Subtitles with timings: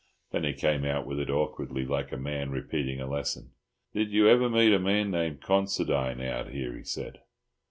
[0.31, 3.51] Then he came out with it awkwardly, like a man repeating a lesson.
[3.93, 7.19] "Did you ever meet a man named Considine out here?" he said.